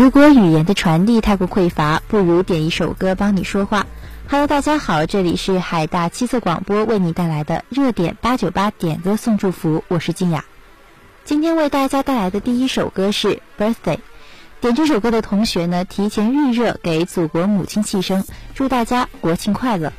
[0.00, 3.86] 如果语言的传递太过匮乏，不如点一首歌帮你说话。
[4.30, 10.46] Hello，大家好，这里是海大七色广播为你带来的热点八九八点歌送祝福，我是静雅。
[11.26, 13.98] 今天为大家带来的第一首歌是 Birthday。
[14.62, 19.92] 点这首歌的同学呢，提前预热给祖国母亲庆生，祝大家国庆快乐。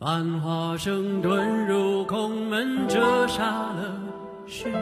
[0.00, 4.00] 繁华声遁入空门，折煞了
[4.46, 4.80] 世人。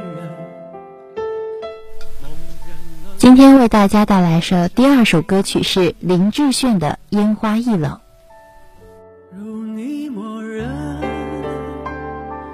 [3.16, 7.92] 今天为大家带来的第二首歌曲是林志炫的《烟花易冷》。
[9.34, 10.68] 如你默认，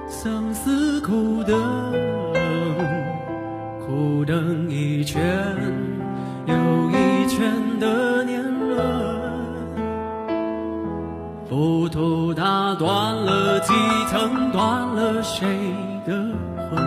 [0.09, 1.91] 相思苦等，
[12.77, 13.72] 断了几
[14.10, 15.47] 层，断了谁
[16.06, 16.12] 的
[16.56, 16.78] 魂？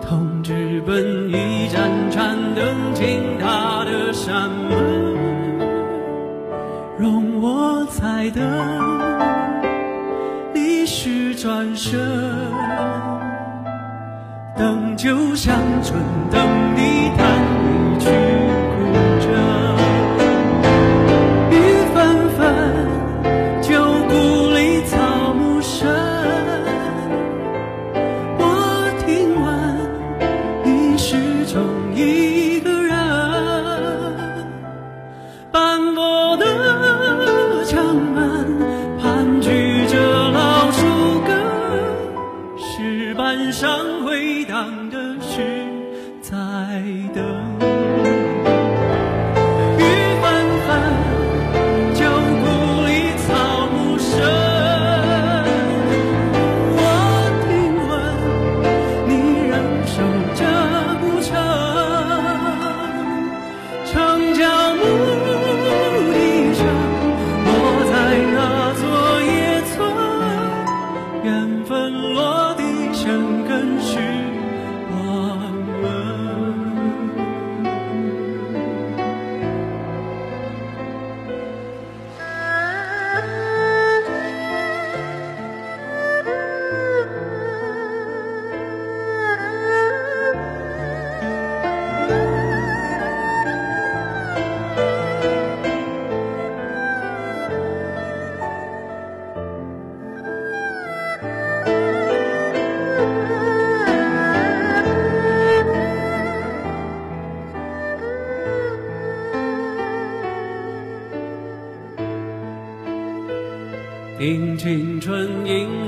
[0.00, 4.70] 痛直奔一盏盏灯，进他的山门。
[6.98, 8.42] 容我再等，
[10.52, 11.98] 历史转身，
[14.56, 15.98] 等酒香醇，
[16.30, 17.26] 等你弹
[43.52, 45.66] 上回荡的是
[46.22, 46.34] 在
[47.12, 47.29] 的。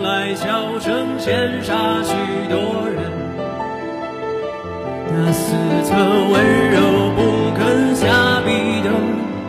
[0.02, 2.12] 来笑声，羡煞许
[2.50, 2.56] 多
[2.90, 3.00] 人。
[5.14, 5.54] 那四
[5.84, 6.34] 侧温
[6.70, 6.76] 柔
[7.16, 7.20] 不
[7.56, 8.48] 肯下笔
[8.82, 8.90] 的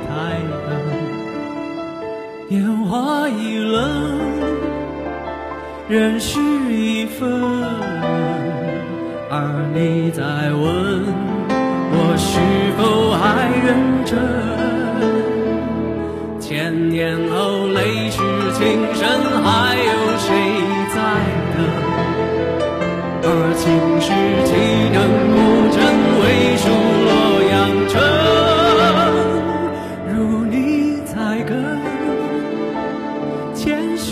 [0.07, 0.11] 太
[0.49, 0.71] 冷，
[2.49, 2.53] 烟
[2.85, 3.81] 花易冷，
[5.87, 6.39] 人事
[6.69, 7.19] 已分。
[9.29, 10.21] 而你在
[10.51, 10.61] 问
[11.95, 12.29] 我是
[12.77, 12.81] 否
[13.17, 13.67] 还认
[14.05, 14.11] 真？
[16.39, 17.52] 千年后，
[18.63, 19.03] 情深，
[19.43, 20.25] 还有谁
[20.95, 20.97] 在
[21.51, 21.57] 等？
[23.25, 23.27] 而
[23.59, 23.61] 今
[23.99, 24.07] 世
[24.45, 24.51] 岂
[24.93, 24.97] 能
[25.33, 25.35] 不
[25.75, 25.77] 真
[26.21, 26.23] 为
[26.55, 26.65] 数
[27.03, 27.11] 洛
[27.51, 27.53] 阳
[27.91, 27.93] 城？
[30.07, 30.15] 如
[30.45, 30.55] 你
[31.03, 31.13] 在
[31.43, 31.51] 跟，
[33.53, 33.61] 前
[33.97, 34.07] 世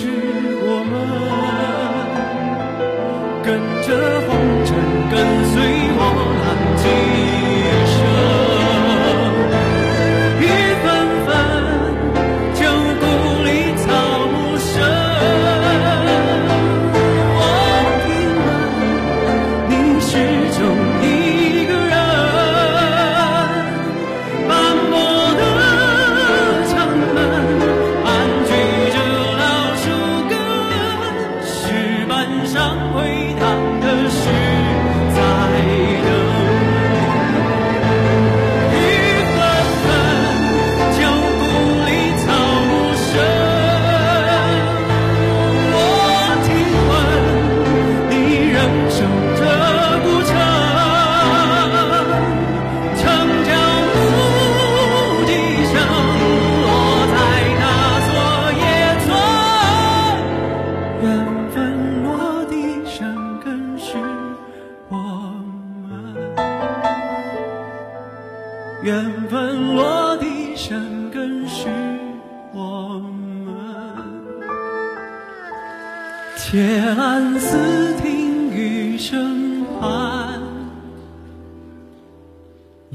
[76.43, 76.59] 且
[76.97, 80.41] 安思听雨声盼，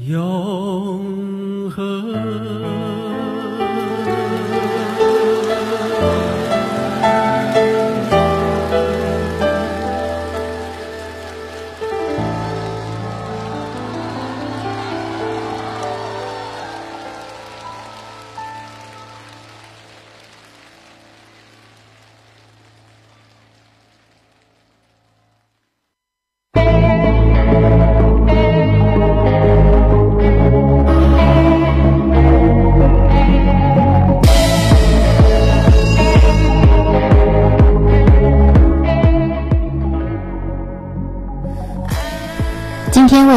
[0.05, 1.36] 永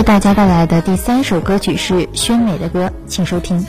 [0.01, 3.67] 为大家带来的第三首歌曲是宣美的歌，请收听。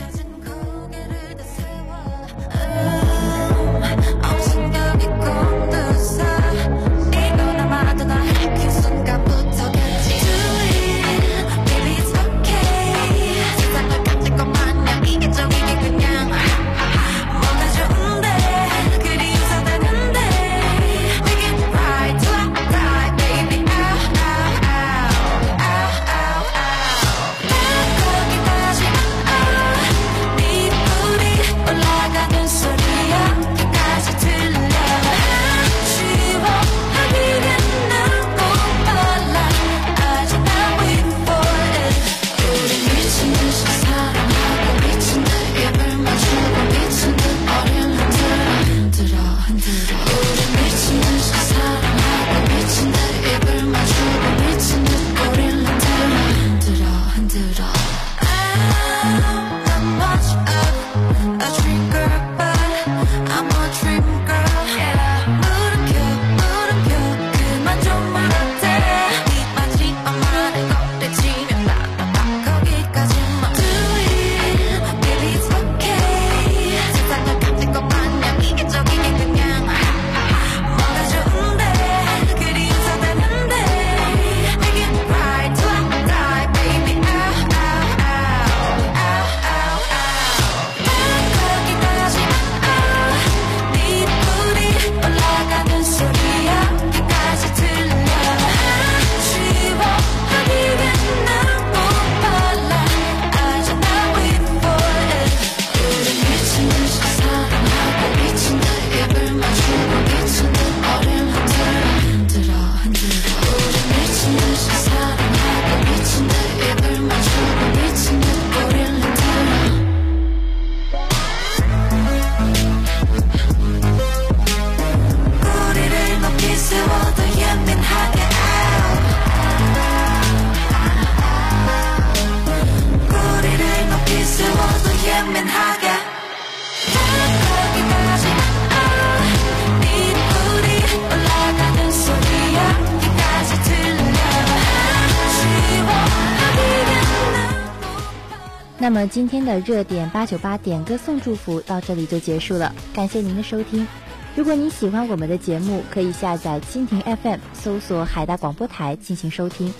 [148.82, 153.86] 那么今天的热点八九八点歌送祝福到这里就结束了，感谢您的收听。
[154.34, 159.72] 如果您喜欢我们的节目，可以下载蜻蜓 FM，搜索海大广播台进行收听。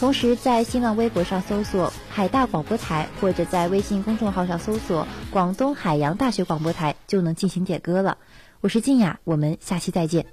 [0.00, 8.16] 同时在新浪微博上搜索海大广播台，或者在微信公众号上搜索广东海洋大学广播台，就能进行点歌了。
[8.62, 10.24] 我是静雅，我们下期再见。